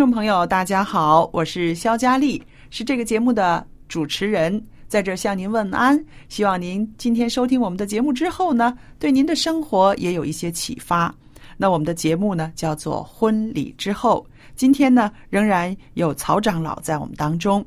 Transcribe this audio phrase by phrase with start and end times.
[0.00, 6.02] 众朋友，大家好，我是肖佳丽，是这个节目的主持人，在这儿向您问安。
[6.30, 11.14] 希望您今天收听我们的节目之后呢，对您的生活也有一些启发。
[11.58, 14.26] 那我们的节目呢，叫做《婚礼之后》。
[14.56, 17.62] 今天呢，仍然有曹长老在我们当中。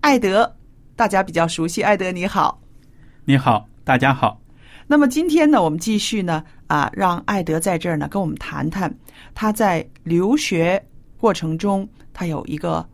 [0.00, 0.48] 艾德，
[0.94, 2.56] 大家比较熟悉，艾德你好。
[3.24, 4.40] 你好，大家好。
[4.86, 8.96] 那么今天呢，我们继续呢啊，让艾德在这儿呢跟我们谈谈
[9.34, 10.80] 他在留学
[11.18, 12.86] 过程中，他有一个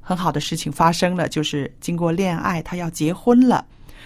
[0.00, 3.64] 很好的事情发生了，就是经过恋爱，他要结婚了。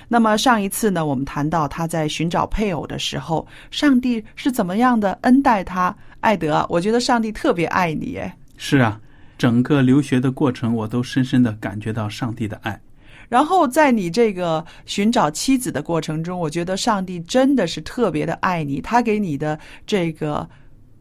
[0.08, 5.96] 那么上一次呢，我们谈到他在寻找配偶的时候，上帝是怎么样的恩待他？
[6.20, 8.20] 艾德，我觉得上帝特别爱你，
[8.56, 9.00] 是啊，
[9.38, 12.80] 整个留学的过程，我都深深的感觉到上帝的爱。
[13.28, 20.48] 然后在你这个寻找妻子的过程中，我觉得上帝真的是特别的爱你，他给你的这个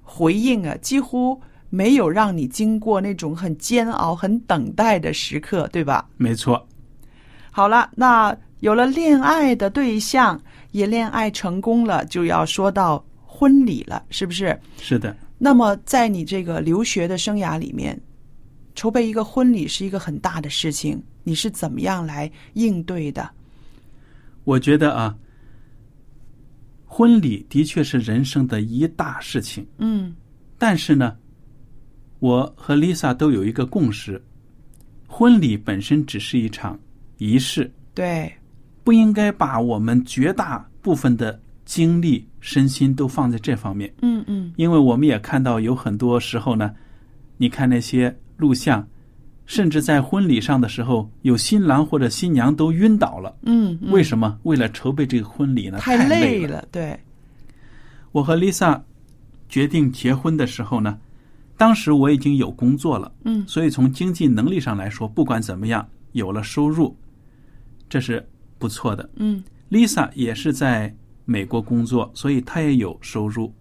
[0.01, 1.39] 回应啊，几乎
[1.71, 6.07] 没有让你经过那种很煎熬、很等待的时刻，对吧？
[6.17, 6.67] 没错，
[7.49, 10.39] 好了，那有了恋爱的对象，
[10.71, 14.59] 也恋爱成功了，就要说到婚礼了，是不是？
[14.77, 17.99] 是的，那么在你这个留学的生涯里面，
[18.75, 23.27] 筹备一个婚礼是一个很大的事情，你是怎么样来应对的？
[24.43, 25.15] 我觉得啊，
[26.85, 29.65] 婚礼的确是人生的一大事情。
[29.77, 30.13] 嗯
[30.57, 31.17] 但是呢，
[32.21, 34.21] 我和 Lisa 都有一个共识：
[35.07, 36.79] 婚礼本身只是一场
[37.17, 38.31] 仪式，对，
[38.83, 43.91] 不应该把我们绝大部分的精力、身心都放在这方面。
[44.03, 46.71] 嗯嗯，因为我们也看到有很多时候呢，
[47.37, 48.87] 你看那些录像，
[49.47, 53.35] 甚至在婚礼上的时候，有新郎或者新娘都晕倒了。
[53.41, 54.37] 嗯，嗯为什么？
[54.43, 55.79] 为了筹备这个婚礼呢？
[55.79, 56.45] 太累累。
[56.45, 56.63] 了？
[56.71, 56.99] 对，
[58.11, 58.79] 我和 Lisa
[59.49, 60.99] 决定结婚的时候呢，
[61.61, 63.45] 当时我已经有工作了，嗯。
[63.47, 66.97] 所以从经济能力上来说，不管怎么样，有了收入，
[67.87, 68.27] 这是
[68.57, 69.07] 不错的。
[69.17, 69.43] 嗯。
[69.69, 70.91] Lisa 也是在
[71.23, 73.53] 美国工作，所以她也有收入。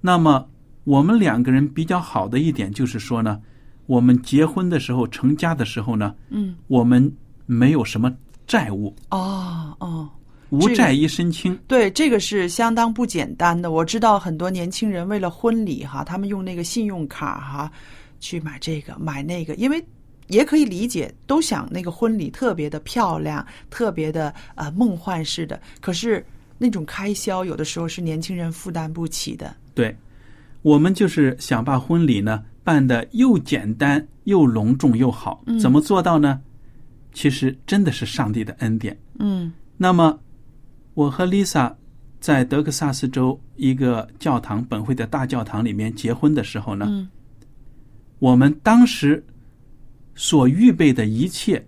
[0.00, 0.44] 那么
[0.82, 3.40] 我们两个人比较好的一点就是说呢，
[3.86, 7.14] 我们结婚的时候、成家的时候呢，嗯，我们
[7.46, 8.12] 没有什么
[8.44, 10.08] 债务，哦哦，
[10.50, 11.58] 无债一身轻。
[11.66, 13.70] 对，这个是相当不简单的。
[13.70, 17.70] 我知道很多年轻人为了婚礼哈，他们用那个信用卡哈
[18.18, 19.82] 去买这个买那个，因为
[20.26, 25.60] 也可以理解，都想那个婚礼特别的漂亮，特别的呃梦幻式的。
[25.80, 26.24] 可是
[26.58, 29.54] 那种开销有的时候是年轻人负担不起的。
[29.74, 29.96] 对，
[30.62, 35.42] 我们就是想把婚礼呢办的又简单又隆重又好。
[35.46, 36.40] 嗯怎么做到呢？
[37.12, 38.96] 其实真的是上帝的恩典。
[39.18, 40.16] 嗯那么，
[41.00, 41.74] 我和 Lisa
[42.20, 47.08] 在德克萨斯州一个教堂本会的大教堂里面结婚的时候呢，嗯
[48.18, 49.24] 我们当时
[50.14, 51.66] 所预备的一切，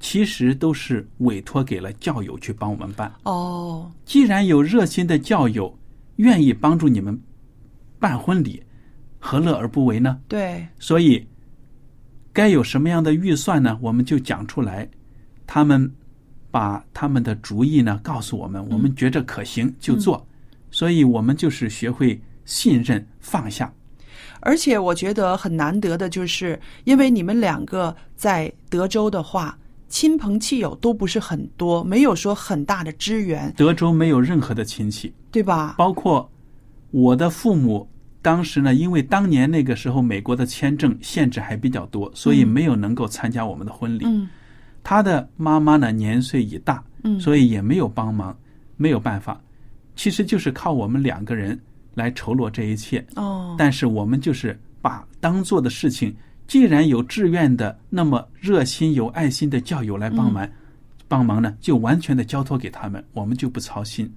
[0.00, 3.12] 其实都是委托给了教友去帮我们办。
[3.22, 5.72] 哦既然有热心的教友
[6.16, 7.16] 愿意帮助你们
[8.00, 8.60] 办婚礼，
[9.20, 10.18] 何乐而不为呢？
[10.26, 11.24] 对所以，
[12.32, 13.78] 该有什么样的预算呢？
[13.80, 14.88] 我们就讲出来。
[15.46, 15.88] 他们
[16.56, 20.26] 把他们的主意呢告诉我们，我们觉着可行就做。
[20.70, 23.70] 所以我们就是学会信任放下。
[24.40, 35.74] 而且我觉得很难得的就是，因为你们两个在德州的话，亲朋戚友都不是很多，没有说很大的支援，德州没有任何的亲戚，对吧？
[35.76, 36.26] 包括
[36.90, 37.86] 我的父母。
[38.22, 44.06] 当时呢，因为当年那个时候美国的签证限制还比较多，所以没有能够参加我们的婚礼。
[44.06, 44.26] 嗯
[44.88, 48.38] 他的妈妈呢年岁已大，嗯所以也没有帮忙，
[48.76, 49.40] 没有办法。
[49.96, 51.60] 其实就是靠我们两个人
[51.92, 53.04] 来筹罗这一切。
[53.16, 56.14] 哦，但是我们就是把当做的事情，
[56.46, 60.48] 既然有志愿的那么热心有爱心的教友来帮忙，
[61.08, 64.08] 帮忙呢，就完全的交托给他们，我们就不操心。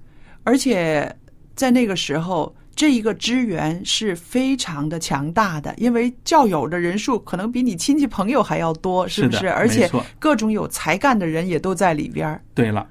[0.43, 1.11] 而且
[1.55, 9.39] 在那个时候，这一个支援是非常的强大的，因为教友的人数可能比你亲戚朋友还要多，是不是？
[9.39, 12.41] 是而且各种有才干的人也都在里边儿。
[12.55, 12.87] 对了，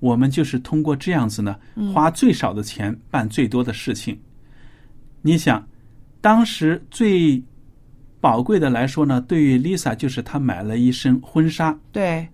[0.00, 1.54] 我们就是通过这样子呢，
[1.92, 4.18] 花最少的钱办最多的事情。
[5.20, 5.62] 你想，
[6.22, 7.42] 当时最
[8.22, 12.26] 宝贵的来说呢，对于 Lisa 就是她买了一身婚纱，对，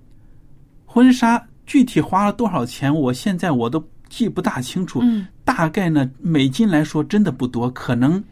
[0.86, 5.00] 婚纱具体花了多少钱，我现在我都记不大清楚。
[5.02, 8.22] 嗯，大概呢，美金来说真的不多，可能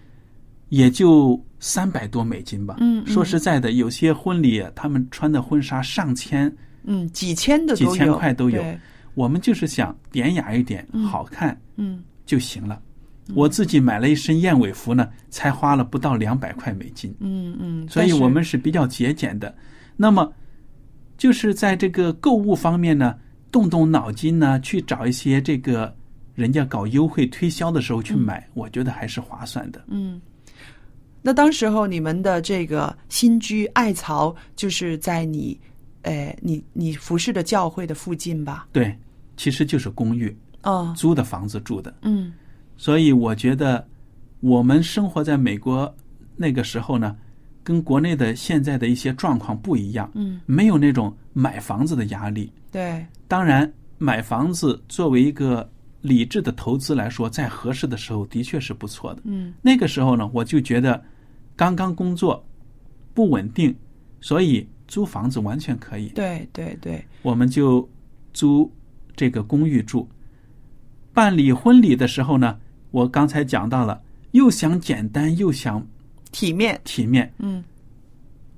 [0.69, 2.77] 也就三百多美金吧。
[3.07, 6.55] 说实在的，有些婚礼他们穿的婚纱上千，
[6.85, 8.63] 嗯，几千的，几千块都有
[9.15, 12.79] 我们就是想典雅一点，好看嗯，就行了。
[13.35, 17.15] 我自己买了一身燕尾服呢，才花了不到两百块美金。
[17.21, 19.55] 嗯嗯，所以我们是比较节俭的。
[19.97, 20.31] 那么，
[21.17, 23.15] 就是在这个购物方面呢，
[23.51, 25.95] 动动脑筋呢，去找一些这个
[26.35, 29.85] 人家搞优惠推销的时候去买，我觉得还是划算的。
[29.89, 30.21] 嗯，
[31.23, 35.59] 那当时候你们的这个新居艾草就是在你，
[36.03, 38.69] 呃，你你服侍的教会的附近吧？
[38.73, 38.97] 对，
[39.37, 41.95] 其实就是公寓哦，租的房子住的。
[42.03, 42.33] 嗯
[42.77, 43.87] 所以我觉得，
[44.41, 45.95] 我们生活在美国
[46.35, 47.15] 那个时候呢，
[47.63, 52.53] 跟国内的现在的一些状况不一样，嗯，没有那种买房子的压力。
[52.71, 55.69] 对，当然，买房子作为一个
[56.01, 59.21] 理智的投资来说，在合适的时候的确是不错的。
[59.25, 61.03] 嗯那个时候呢，我就觉得
[61.57, 62.43] 刚刚工作
[63.13, 63.75] 不稳定，
[64.21, 66.09] 所以租房子完全可以。
[66.11, 67.87] 对对对，我们就
[68.33, 68.71] 租
[69.15, 70.09] 这个公寓住。
[71.13, 72.59] 办理婚礼的时候呢，
[72.93, 75.85] 我刚才讲到了，又想简单又想
[76.33, 77.33] 体面，体面。
[77.39, 77.63] 嗯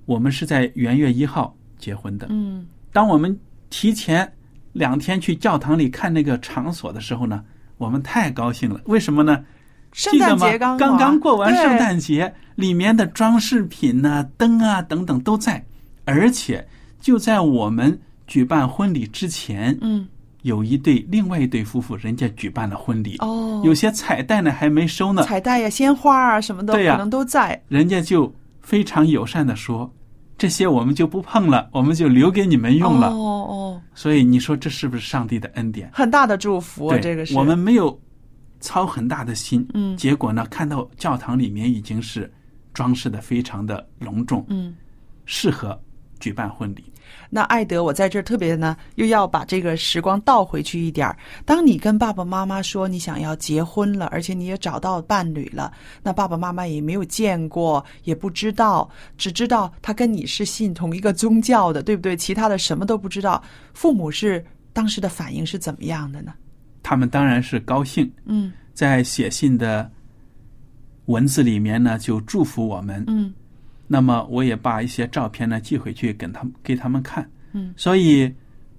[0.04, 2.26] 我们是在元月一号结婚的。
[2.30, 3.38] 嗯当我们
[3.70, 4.30] 提前
[4.72, 7.44] 两天去教堂里看那个场所的时候呢，
[7.78, 8.80] 我们太高兴了。
[8.86, 9.44] 为什么呢？
[9.92, 10.58] 圣诞节？
[10.58, 15.64] 刚刚刚过完圣诞节，里面的装饰品呐、灯啊等等都在，
[16.04, 16.66] 而且
[16.98, 20.08] 就在我们举办婚礼之前，嗯
[20.42, 27.60] 有一对另外一对夫妇，人家举办了婚礼，哦，有些彩带呢还没收呢，彩带呀、鲜花啊什么的，可能都在。
[27.68, 29.92] 人家就非常友善的说，
[30.36, 33.08] 这些我们就不碰了，我们就留给你们用了。
[33.08, 35.88] 哦哦，所以你说这是不是上帝的恩典？
[35.92, 37.36] 很大的祝福这个是。
[37.36, 37.96] 我们没有
[38.60, 39.96] 操很大的心，嗯。
[39.96, 42.30] 结果呢，看到教堂里面已经是
[42.74, 44.74] 装饰的非常的隆重，嗯。
[45.24, 45.80] 适合
[46.22, 46.84] 举办婚礼。
[47.28, 51.16] 那艾德，我在这儿特别呢，又要把这个时光倒回去一点儿。
[51.44, 55.72] 当你跟爸爸妈妈说你想要结婚了，而且你也找到伴侣了，
[56.02, 58.88] 那爸爸妈妈也没有见过，也不知道，
[59.18, 62.16] 只知道他跟你是信同一个宗教的，对不对？
[62.16, 63.42] 其他的什么都不知道。
[63.74, 66.32] 父母是当时的反应是怎么样的呢？
[66.82, 69.90] 他们当然是高兴，嗯在写信的
[71.06, 73.02] 文字里面呢，就祝福我们。
[73.06, 73.32] 嗯
[73.92, 77.28] 那么我也把一些照片呢寄回去给他们给他们看。
[77.52, 78.32] 嗯，所以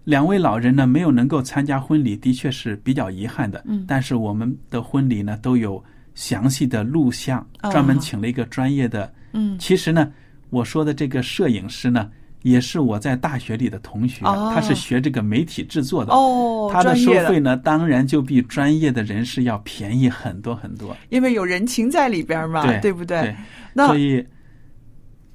[0.06, 3.64] 两位老人呢没有能够参加婚礼，的确是比较遗憾的。
[3.68, 5.82] 嗯但是我们的婚礼呢都有
[6.16, 9.14] 详细的录像，哦专门请了一个专业的。
[9.34, 10.12] 嗯其实呢，
[10.50, 12.10] 我说的这个摄影师呢，
[12.42, 16.12] 也是我在大学里的同学，哦他是学这个媒体制作的。
[16.12, 20.98] 哦，他的收费呢，当然就比专业的人士要便宜很多很多。
[21.10, 23.36] 因为有人情在里边嘛，对不对？
[23.76, 24.24] 所以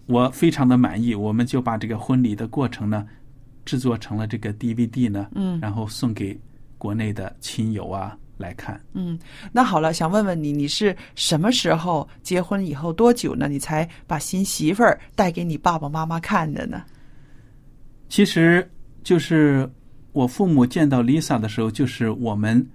[0.09, 1.15] 我非常的满意。
[1.15, 3.07] 我们就把这个婚礼的过程呢，
[3.65, 6.37] 制作成了这个 DVD 呢，嗯然后送给
[6.77, 8.81] 国内的亲友啊来看。
[8.95, 9.19] 嗯，
[9.53, 13.49] 那好了，想问问你，你是什么时候结婚以后多久呢？
[13.49, 16.83] 你才把新媳妇儿带给你爸爸妈妈看的呢？
[18.09, 18.69] 其实
[19.03, 19.71] 就是
[20.13, 22.67] 我父母见到 Lisa 的时候，就是我们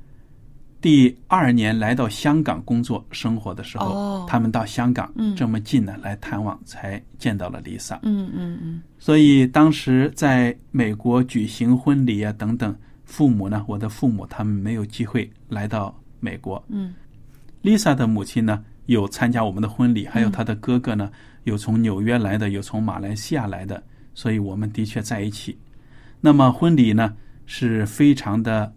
[0.83, 7.97] 第二年来到香港工作生活的时候，哦他们到香港嗯这么近呢来探望，才见到了 Lisa。
[8.03, 12.75] 嗯嗯嗯所以当时在美国举行婚礼啊等等，
[13.05, 16.61] 父母呢，我的父母他们没有机会来到美国。
[16.67, 16.93] 嗯
[17.63, 21.09] Lisa 的母亲呢，有参加我们的婚礼，还有她的哥哥呢，
[21.45, 23.81] 有从纽约来的，有从马来西亚来的，
[24.13, 25.57] 所以我们的确在一起。
[26.19, 27.13] 那么婚礼呢
[27.45, 28.73] 是非常的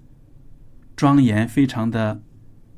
[0.96, 2.18] 庄严，非常的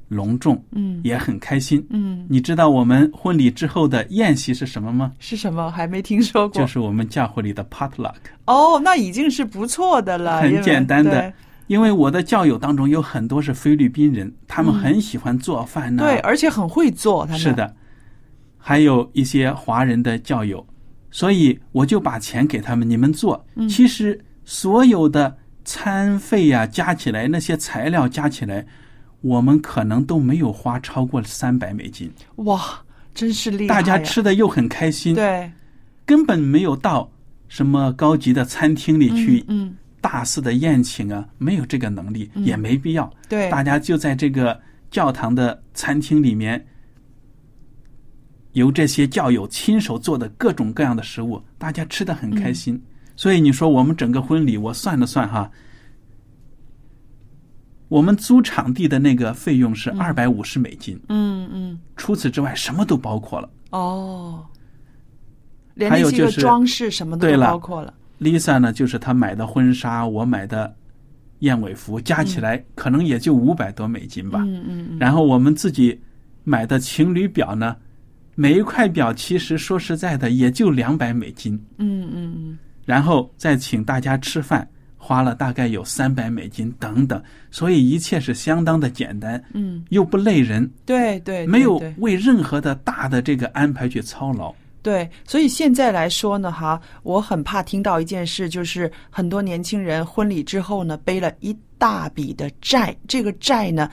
[0.08, 1.86] 隆重，嗯也很开心。
[1.90, 5.12] 嗯，你知道我们婚礼之后的宴席是什么吗？
[5.18, 5.70] 是什么？
[5.70, 6.60] 还没听说过。
[6.60, 8.14] 就是我们教会里的 potluck。
[8.46, 11.32] 哦，那已经是不错的了，很简单的
[11.68, 17.76] 因为我的教友当中有很多是菲律宾人，他们很喜欢做饭呢、对，而且很会做，他们是，的，
[18.56, 20.66] 还有一些华人的教友，
[21.10, 23.44] 所以我就把钱给他们，你们做。
[23.54, 25.36] 嗯其实所有的
[25.68, 28.64] 餐费呀、加起来，那些材料加起来，
[29.20, 32.10] 我们可能都没有花超过三百美金。
[32.36, 32.82] 哇，
[33.14, 33.74] 真是厉害！
[33.74, 35.52] 大家吃的又很开心，对
[36.06, 37.12] 根本没有到
[37.48, 43.12] 什么高级的餐厅里去嗯，大肆的宴请啊，没有这个能力，也没必要。
[43.28, 44.58] 对，大家就在这个
[44.90, 46.66] 教堂的餐厅里面，
[48.52, 52.74] 由这些教友亲手做的各种各样的食物，大家吃的很开心。
[52.74, 52.82] 嗯
[53.18, 55.50] 所以你说我们整个婚礼，我算了算哈，
[57.88, 63.50] 我们租场地的那个费用是二百五十美金，嗯嗯，除此之外什么都包括了。
[63.70, 64.46] 哦，
[65.74, 70.72] 连那些个还有就是装饰什么的都包括了，Lisa 呢，就是她买的婚纱，我买的
[71.40, 74.44] 燕尾服，加起来可能也就五百多美金吧。
[74.46, 76.00] 嗯嗯嗯，然后我们自己
[76.44, 77.74] 买的情侣表呢，
[78.36, 82.58] 每一块表其实说实在的也就两百美金，嗯嗯嗯，
[82.88, 84.66] 然后再请大家吃饭，
[84.96, 94.54] 花了大概有三百美金等等，所以一切是相当的简单，嗯，又不累人，对对，没有为任何的大的这个安排去操劳。
[94.80, 103.90] 对，所以现在来说呢，哈，我很怕听到一件事，就是很多年轻人婚礼之后呢，背了一大笔的债，这个债呢，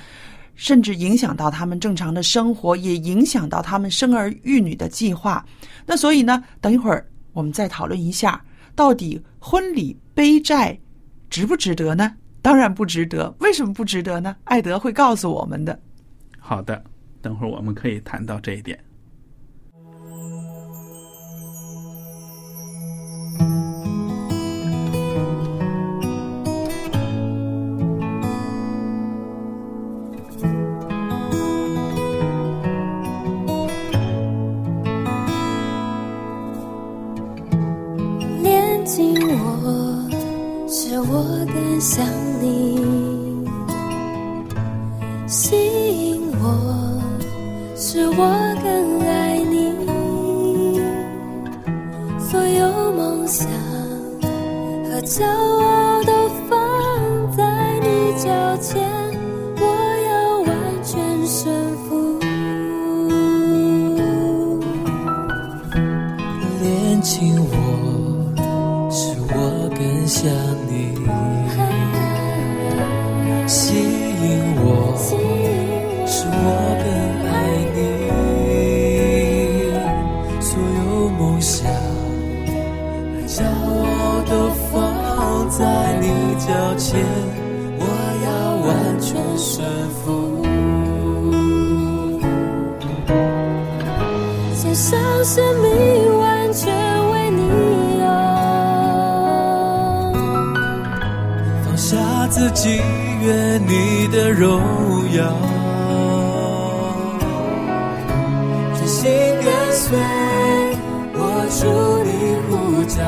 [0.53, 5.45] 甚至影响到他们正常的生活，也影响到他们生儿育女的计划。
[5.85, 8.41] 那所以呢，等一会儿我们再讨论一下，
[8.75, 10.77] 到底婚礼背债
[11.29, 12.15] 值不值得呢？
[12.41, 14.35] 当然不值得，为什么不值得呢？
[14.43, 15.79] 艾德会告诉我们的。
[16.37, 16.83] 好的，
[17.21, 18.77] 等会儿我们可以谈到这一点。
[38.95, 40.07] 近我，
[40.69, 42.05] 使我更想
[42.39, 42.79] 你；
[45.27, 45.57] 吸
[46.13, 46.45] 引我，
[47.75, 48.15] 使我
[48.63, 49.75] 更爱你。
[52.17, 53.45] 所有梦想
[54.85, 55.74] 和骄傲
[94.75, 96.67] 献上生命，完全
[97.11, 97.41] 为你
[98.01, 98.05] 有。
[101.63, 101.95] 放下
[102.27, 102.81] 自己，
[103.21, 104.59] 愿你的荣
[105.13, 105.33] 耀，
[108.75, 109.09] 真心
[109.45, 109.97] 跟随，
[111.13, 111.19] 我
[111.57, 111.63] 祝
[112.03, 112.99] 你呼召，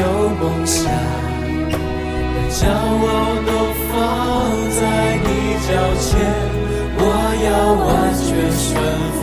[0.00, 1.74] 有梦想和
[2.50, 3.50] 骄傲都
[3.88, 3.92] 放
[4.70, 4.80] 在
[5.24, 5.26] 你
[5.66, 6.08] 脚前，
[7.00, 7.02] 我
[7.44, 8.68] 要完全顺
[9.12, 9.18] 服。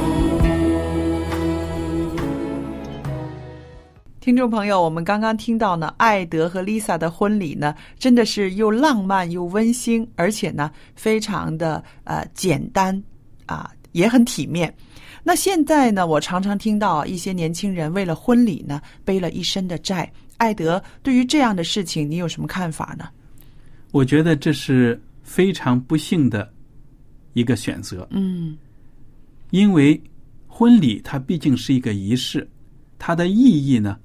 [4.20, 13.01] 听众朋友，我们刚刚听到呢，艾德和 Lisa 的婚礼呢，真的是又浪漫又温馨，而且呢，非常的呃简单
[13.46, 14.75] 啊、也很体面。
[15.24, 23.08] 那现在呢，我常常听到一些年轻人为了婚礼呢，背了一身的债，艾德，对于这样的事情，你有什么看法呢？
[23.92, 26.51] 我觉得这是非常不幸的
[27.34, 28.58] 一个选择，嗯
[29.51, 30.01] 因为
[30.48, 32.48] 婚礼它毕竟是一个仪式，
[33.00, 33.98] 它的意义呢，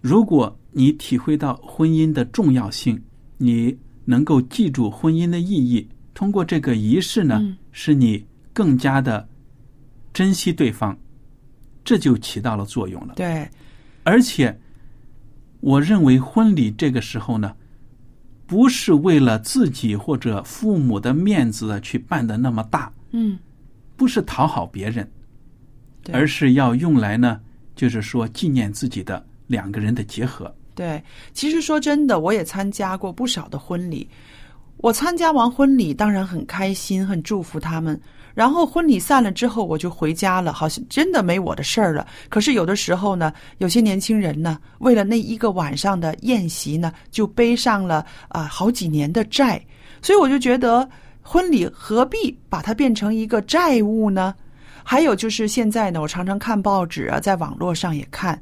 [0.00, 3.02] 如果你体会到婚姻的重要性，
[3.38, 9.28] 你能够记住婚姻的意义，通过这个仪式呢，嗯使你更加的
[10.12, 10.96] 珍惜对方，
[11.84, 13.14] 这就起到了作用了。
[13.16, 13.48] 对，
[14.04, 14.56] 而且，
[15.60, 17.54] 我认为婚礼这个时候呢，
[18.46, 23.38] 不是为了自己或者父母的面子去办的那么大，嗯，
[23.96, 25.10] 不是讨好别人，
[26.12, 27.40] 而是要用来呢，
[27.74, 30.54] 就是说纪念自己的两个人的结合。
[30.74, 34.08] 对，其实说真的，我也参加过不少的婚礼。
[34.76, 37.98] 我参加完婚礼，当然很开心，很祝福他们。
[38.36, 42.06] 然后婚礼散了之后，我就回家了，好像真的没我的事儿了。
[42.28, 49.58] 可是有的时候呢，有些年轻人呢，为了那一个晚上的宴席呢，就背上了啊、好几年的债。
[50.02, 50.86] 所以我就觉得，
[51.22, 54.34] 婚礼何必把它变成一个债务呢？
[54.84, 58.38] 还有就是现在呢，我常常看报纸啊，在网络上也看，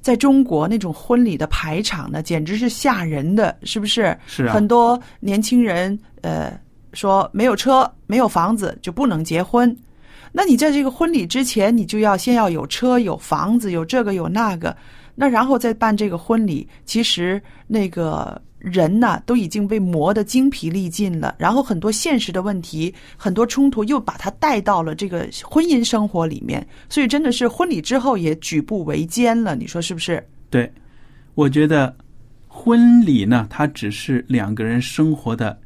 [0.00, 4.18] 在中国那种婚礼的排场呢，简直是吓人的，是不是？
[4.26, 6.58] 是啊很多年轻人呃
[6.92, 9.74] 说没有车、没有房子就不能结婚。
[10.32, 14.76] 那你在这个婚礼之前，你就要先要有车、有房子、有这个有那个，
[15.14, 30.22] 那然后再办这个婚礼，其实那个人呐都已经被磨得精疲力尽了，然后很多现实的问题、很多冲突又把他带到了这个婚姻生活里面，所以真的是婚礼之后也举步维艰了，你说是不是？
[30.50, 30.70] 对，
[31.34, 31.96] 我觉得
[32.46, 35.58] 婚礼呢，它只是两个人生活的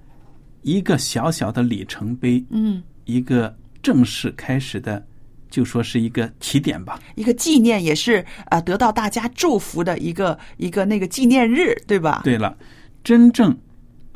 [0.63, 5.05] 一个小小的里程碑，嗯，一个正式开始的，
[5.51, 7.01] 就说是一个起点吧。
[7.15, 12.21] 一个纪念也是啊、呃得到大家祝福的一个一个那个纪念日，对吧？
[12.25, 12.57] 对了，
[13.03, 13.57] 真正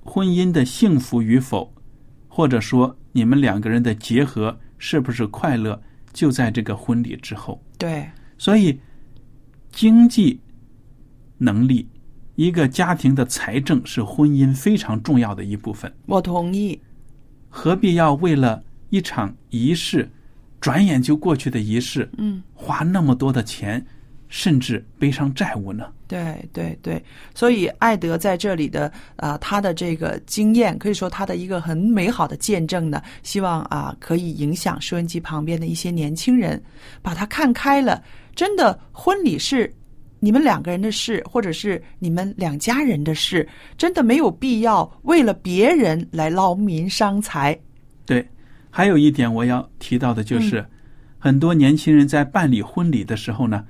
[0.02, 1.72] 婚姻的幸福与否，
[2.28, 5.80] 或者说你们两个人的结合是不是快乐，
[6.12, 7.60] 就在这个婚礼之后。
[7.78, 8.78] 对所以，
[9.72, 10.38] 经济
[11.38, 11.88] 能力，
[12.36, 15.92] 一个家庭的财政是婚姻非常重要的一部分。
[16.06, 16.80] 我同意。
[17.48, 20.10] 何必要为了一场仪式，
[20.60, 23.84] 转眼就过去的仪式，嗯，花那么多的钱，
[24.28, 25.86] 甚至背上债务呢？
[26.08, 36.60] 对对对，所以艾德在这里的啊、他的这个经验，可以说他的一个很美好的见证呢，希望啊、可以影响收音机旁边的一些年轻人，
[37.02, 38.02] 把他看开了。
[38.34, 39.72] 真的，婚礼是
[40.20, 43.46] 你们两个人的事，或者是你们两家人的事，
[43.76, 47.58] 真的没有必要为了别人来劳民伤财。
[48.06, 48.26] 对，
[48.70, 50.64] 还有一点我要提到的就是，
[51.18, 53.64] 很多年轻人在办理婚礼的时候呢，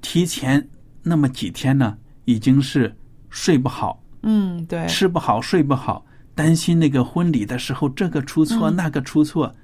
[0.00, 0.68] 提前
[1.02, 2.94] 那么几天呢，已经是
[3.30, 6.04] 睡不好、嗯，对，吃不好、睡不好，
[6.34, 9.54] 担心那个婚礼的时候这个出错、嗯那个出错，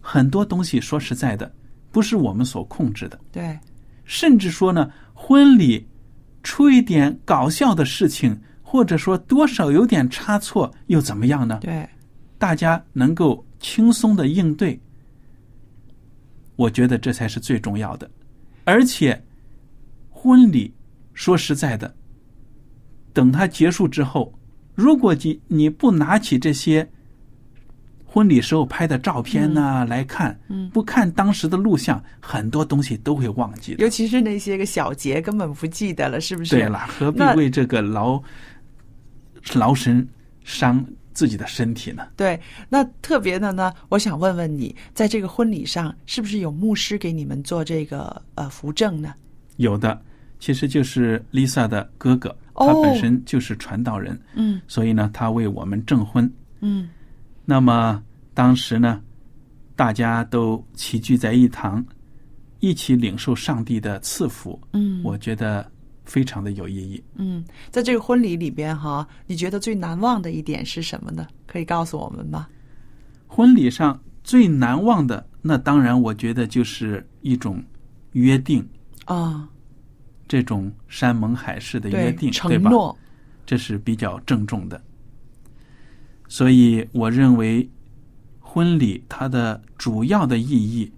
[0.00, 1.52] 很多东西说实在的，
[1.90, 3.18] 不是我们所控制的。
[3.32, 3.58] 对，
[4.04, 5.86] 甚至说呢，婚礼
[6.42, 11.58] 出一点搞笑的事情，或者说多少有点差错，又怎么样呢？
[11.60, 11.88] 对，
[12.38, 14.78] 大家能够轻松的应对，
[16.56, 18.10] 我觉得这才是最重要的。
[18.64, 19.24] 而且，
[20.10, 20.72] 婚礼
[21.12, 21.94] 说实在的，
[23.12, 24.38] 等它结束之后，
[24.74, 26.88] 如果你你不拿起这些
[28.14, 33.82] 婚礼时候拍的照片呢、来看，嗯不看当时的录像，很多东西都会忘记的。
[33.82, 36.54] 尤其是那些个小节根本不记得了，是不是？
[36.54, 38.22] 对了，何必为这个劳
[39.54, 40.06] 劳神
[40.44, 42.06] 伤自己的身体呢？
[42.14, 49.12] 对，那特别的呢，我想问问你，在这个婚礼上，是不是有牧师给你们做这个呃扶正呢？
[49.56, 50.00] 有的，
[50.38, 56.32] 其实就是 Lisa 的哥哥，哦他本身就是传道人，嗯所以呢，他为我们证婚。
[56.60, 56.88] 嗯
[57.44, 58.02] 那么
[58.32, 59.00] 当时呢，
[59.76, 61.84] 大家都齐聚在一堂，
[62.60, 65.70] 一起领受上帝的赐福，嗯，我觉得
[66.04, 67.02] 非常的有意义。
[67.16, 71.26] 嗯，在这个婚礼里边哈，你觉得最难忘的一点是什么呢？
[71.46, 72.48] 可以告诉我们吗？
[73.26, 77.62] 婚礼上最难忘的，那当然我觉得就是一种
[78.12, 78.66] 约定，
[79.04, 79.48] 啊、
[80.26, 82.70] 这种山盟海誓的约，定，对吧？
[82.70, 82.98] 承诺，
[83.44, 84.80] 这是比较郑重的。
[86.28, 87.68] 所以我认为，
[88.40, 90.90] 婚礼它的主要的意义，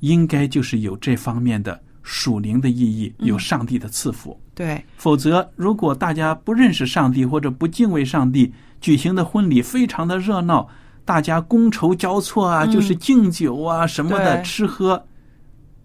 [0.00, 4.38] 应该就是有这方面的属灵的意义，有上帝的赐福。
[4.54, 10.68] 对，否则，如果大家不认识上帝或者不敬畏上帝，举行的婚礼非常的热闹，
[11.04, 12.70] 大家觥筹交错啊，嗯。
[12.70, 15.02] 就是敬酒啊什么的吃喝，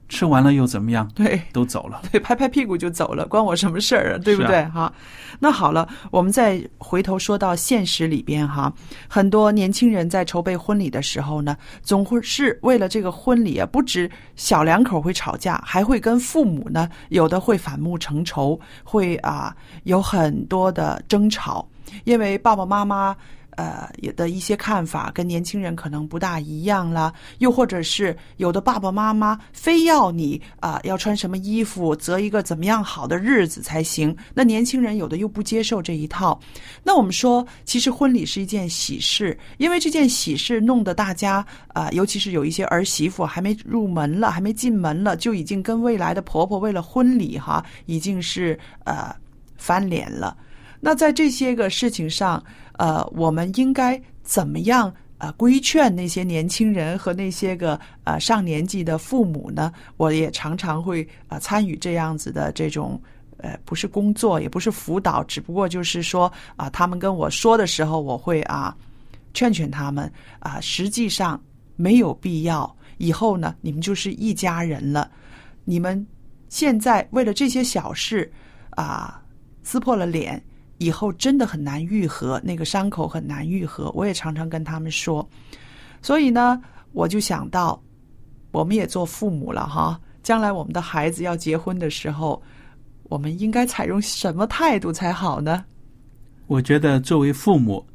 [0.10, 1.10] 吃完了又怎么样？
[1.14, 2.02] 对，都走了。
[2.12, 4.18] 对，拍拍屁股就走了，关我什么事儿啊？
[4.24, 4.64] 对不对？
[4.66, 4.92] 哈，
[5.40, 8.72] 那好了，我们再回头说到现实里边哈，
[9.08, 21.68] 很多年轻人在筹备婚礼的时候呢，总会是为了这个婚礼啊，不止小两口会吵架，还会跟父母呢，有的会反目成仇，会啊有很多的争吵，
[22.06, 23.16] 因为爸爸妈妈。
[23.58, 34.16] 呃，有的一些看法跟年轻人可能不大一样啦，又或者是有的爸爸妈妈非要你啊、要穿什么衣服，择一个怎么样好的日子才行。
[34.36, 36.40] 那年轻人有的又不接受这一套。
[36.84, 41.44] 那我们说，其实婚礼是一件喜事，因为这件喜事弄得大家
[41.74, 49.16] 啊、尤其是有一些儿媳妇还没入门了，还没进门了，就已经跟未来的婆婆为了婚礼哈，已经是呃
[49.58, 50.38] 翻脸了。
[50.80, 59.72] 那在这些个事情上，呃，我们应该怎么样呃规劝那些年轻人和那些个呃上年纪的父母呢？
[59.98, 63.02] 我也常常会啊、呃参与这样子的这种。
[63.40, 68.76] 呃，不是工作，也不是辅导，只不过就是说啊、他们跟我说的时候，我会啊
[69.32, 71.40] 劝劝他们啊、实际上
[71.76, 72.76] 没有必要。
[72.98, 75.12] 以后呢，你们就是一家人了。
[75.66, 76.04] 你们
[76.50, 78.28] 现在为了这些小事
[78.72, 79.22] 啊、
[79.62, 80.44] 撕破了脸，
[80.78, 83.92] 以后真的很难愈合，那个伤口很难愈合。
[83.96, 85.28] 我也常常跟他们说，
[86.02, 86.62] 所以呢，
[86.92, 87.82] 我就想到，
[88.52, 92.42] 我们也做父母了哈，将来我们的孩子要结婚的时候，
[93.04, 95.66] 我们应该采用什么态度才好呢？
[96.48, 97.86] 我觉得作为父母，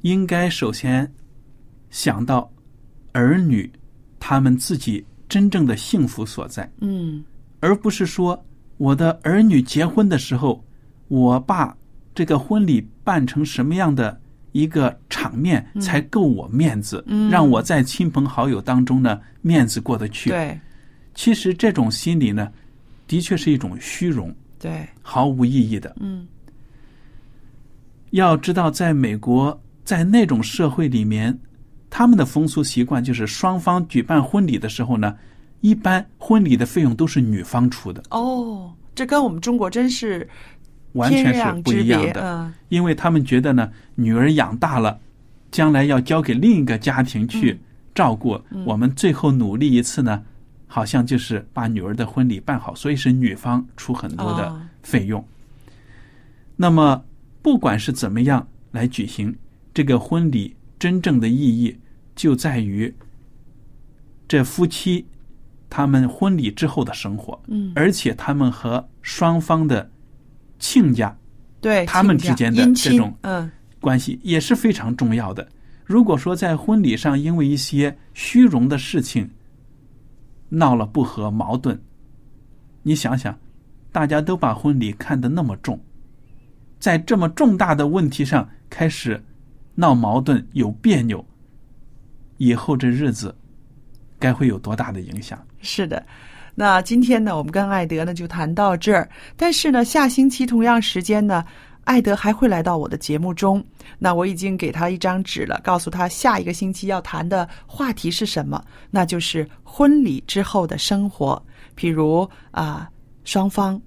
[0.00, 1.10] 应该首先
[1.90, 2.50] 想到
[3.12, 3.70] 儿女
[4.18, 7.24] 他们自己真正的幸福所在，嗯
[7.60, 8.40] 而不是说
[8.76, 10.64] 我的儿女结婚的时候，
[11.08, 11.76] 我把
[12.14, 14.18] 这个婚礼办成什么样的
[14.52, 17.30] 一个场面才够我面子，嗯。
[17.30, 20.30] 让我在亲朋好友当中呢面子过得去。
[20.30, 20.58] 对。
[21.14, 22.50] 其实这种心理呢，
[23.06, 25.94] 的确是一种虚荣，对，毫无意义的。
[26.00, 26.26] 嗯。
[28.10, 31.36] 要知道，在美国，在那种社会里面，
[31.90, 35.16] 他们的风俗习惯就是双方举办婚礼的时候呢，
[35.60, 40.26] 一般婚礼的费用都是女方出的，哦，这跟我们中国真是
[40.92, 42.50] 完全是不一样的。
[42.68, 44.98] 因为他们觉得呢，女儿养大了，
[45.50, 47.58] 将来要交给另一个家庭去嗯
[47.94, 48.40] 照顾。
[48.64, 50.22] 我们最后努力一次呢，
[50.66, 55.24] 好像就是把女儿的婚礼办好，所以是女方出很多的哦费用。
[56.56, 57.04] 那么，
[57.42, 59.34] 不管是怎么样来举行
[59.72, 61.76] 这个婚礼，真正的意义
[62.14, 62.92] 就在于
[64.26, 65.06] 这夫妻
[65.70, 69.88] 他们婚礼之后的生活，嗯，而且他们和双方的
[70.58, 71.16] 亲家
[71.60, 75.46] 对，他们之间的这种嗯关系也是非常重要的。
[75.84, 79.28] 如果说在婚礼上因为一些虚荣的事情
[80.48, 81.80] 闹了不和矛盾，
[82.82, 83.38] 你想想，
[83.90, 85.80] 大家都把婚礼看得那么重，
[86.78, 89.22] 在这么重大的问题上开始
[89.74, 91.24] 闹矛盾、有别扭，
[92.36, 93.34] 以后这日子
[94.18, 95.38] 该会有多大的影响？
[95.60, 96.04] 是的，
[96.60, 99.08] 那今天呢，我们跟艾德呢就谈到这儿。
[99.36, 101.44] 但是呢，下星期同样时间呢，
[101.84, 103.64] 艾德还会来到我的节目中。
[103.96, 111.40] 那我已经给他一张纸了，告诉他下一个星期要谈的话题是什么，那就是婚礼之后的生活。
[111.76, 112.90] 譬如啊、
[113.22, 113.80] 双方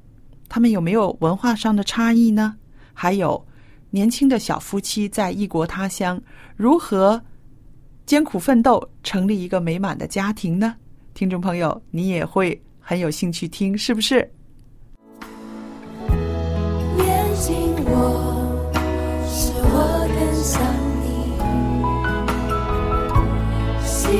[0.47, 2.55] 他们有没有文化上的差异呢？
[2.93, 3.45] 还有
[3.89, 6.21] 年轻的小夫妻在异国他乡
[6.55, 7.21] 如何
[8.05, 10.73] 艰苦奋斗，成立一个美满的家庭呢？
[11.13, 14.29] 听众朋友，你也会很有兴趣听，是不是？
[16.97, 17.03] 接
[17.35, 17.91] 近我，
[19.27, 19.73] 是我
[20.07, 20.61] 更想
[21.01, 21.05] 你；
[23.83, 24.19] 吸引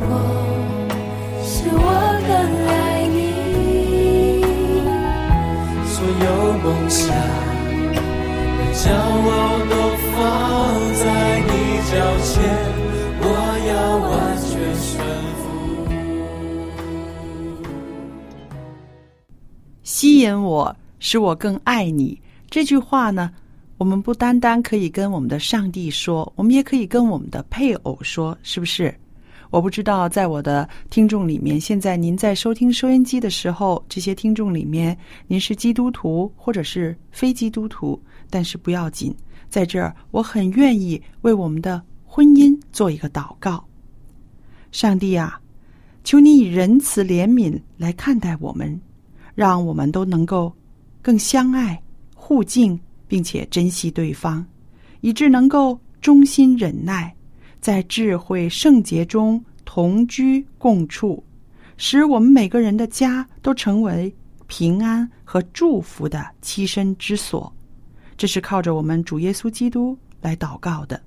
[0.00, 0.12] 我，
[1.42, 1.78] 是我
[2.26, 2.30] 更
[2.66, 2.70] 爱
[3.08, 3.18] 你。
[5.86, 6.24] 所有
[6.58, 7.00] 梦想
[20.00, 22.18] 吸引我，使我更爱你。
[22.48, 23.30] 这句话呢，
[23.76, 28.98] 我们不单单可以跟我们的上帝说，我们也可以跟我们的配偶说，是不是？
[29.50, 39.14] 我不知道，在我的听众里面，现在您在收听收音机的时候，这些听众里面，您是基督徒或者是非基督徒，但是不要紧，
[39.50, 43.62] 在这儿，我很愿意为我们的婚姻做一个祷告。
[44.72, 45.38] 上帝啊，
[46.04, 48.80] 求你以仁慈怜悯来看待我们，
[49.34, 50.52] 让我们都能够
[51.02, 51.80] 更相爱、
[52.14, 54.44] 互敬，并且珍惜对方，
[55.00, 57.14] 以致能够忠心忍耐，
[57.60, 61.22] 在智慧圣洁中同居共处，
[61.76, 64.14] 使我们每个人的家都成为
[64.46, 67.52] 平安和祝福的栖身之所。
[68.16, 71.00] 这是靠着我们主耶稣基督来祷告的，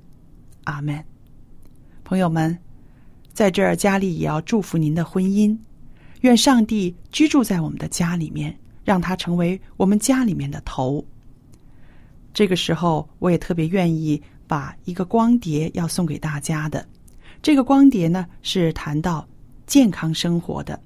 [0.63, 1.03] 阿门。
[2.03, 2.57] 朋友们，
[3.33, 5.55] 在这儿佳丽也要祝福您的婚姻，
[6.23, 11.03] 愿上帝居住在我们的家里面，让他成为我们家里面的头。
[12.33, 16.87] 这个时候，我也特别愿意把一个光碟要送给大家的。
[17.41, 19.27] 这个光碟呢，是谈到
[19.67, 20.79] 健康生活的。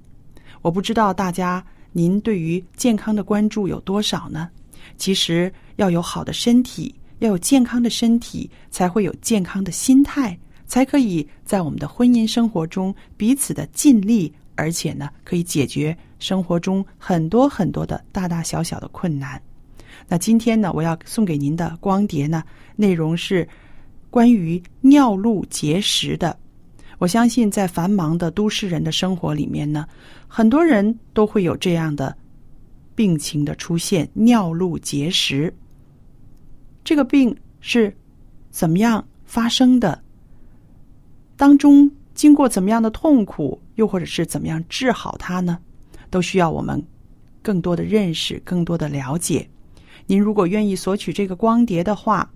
[0.60, 4.50] 我不知道大家您对于健康的关注有多少呢？
[4.96, 19.40] 其实要有好的身体，要有健康的身体，才会有健康的心态，才可以在我们的婚姻生活中彼此的尽力，而且呢，可以解决生活中很多很多的大大小小的困难。
[20.08, 22.42] 那今天呢，我要送给您的光碟呢，
[22.74, 23.48] 内容是
[24.10, 26.36] 关于尿路结石的。
[26.98, 29.86] 我相信在繁忙的都市人的生活里面呢，
[30.26, 32.16] 很多人都会有这样的
[32.96, 35.54] 病情的出现——尿路结石。
[36.82, 37.96] 这个病是
[38.50, 40.02] 怎么样发生的？
[41.36, 45.56] 当中经过怎么样的痛苦，又或者是怎么样治好它呢？
[46.10, 46.84] 都需要我们
[47.42, 49.48] 更多的认识，更多的了解。
[50.06, 52.28] 您如果愿意索取这个光碟的话，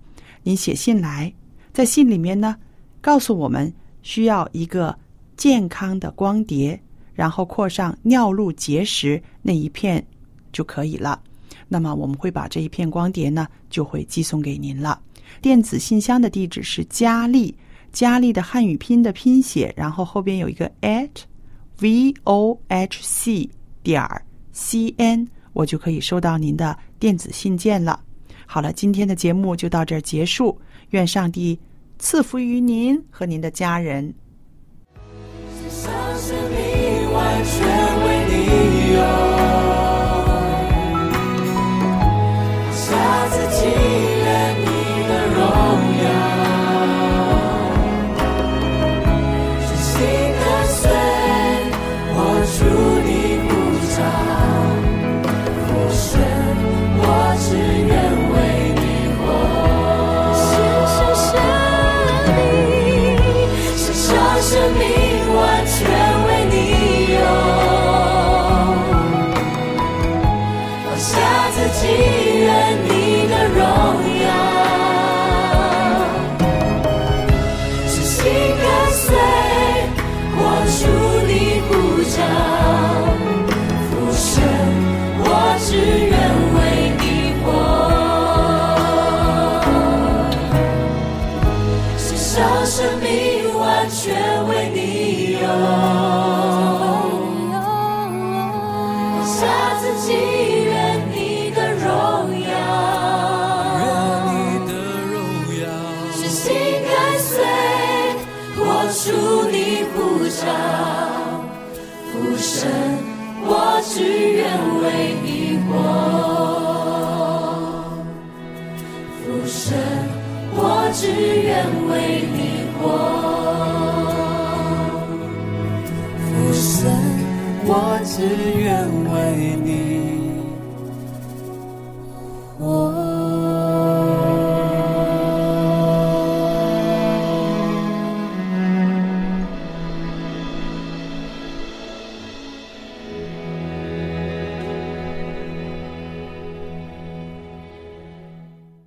[0.43, 1.33] 您写信来，
[1.73, 2.55] 在信里面呢，
[3.01, 4.97] 告诉我们需要一个
[5.35, 6.81] 健康的光碟，
[7.13, 10.05] 然后扩上尿路结石那一片
[10.53, 11.21] 就可以了。
[11.67, 15.01] 那么我们会把这一片光碟呢，就会寄送给您了。
[15.41, 17.57] 电子信箱的地址是佳丽，
[17.91, 21.09] 佳丽的汉语拼的拼写，然后后边有一个 at
[21.79, 23.49] v o h c
[23.81, 24.05] 点
[24.51, 25.27] c n。
[25.53, 27.99] 我就可以收到您的电子信件了。
[28.45, 30.59] 好了，今天的节目就到这儿结束。
[30.89, 31.59] 愿上帝
[31.99, 34.13] 赐福于您和您的家人。
[35.69, 37.67] 上生命完全
[38.03, 39.42] 为你有，